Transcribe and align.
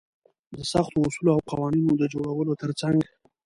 د 0.55 0.57
سختو 0.71 0.97
اصولو 1.07 1.31
او 1.35 1.39
قوانينونو 1.49 1.93
د 1.97 2.03
جوړولو 2.13 2.53
تر 2.61 2.71
څنګ. 2.81 2.99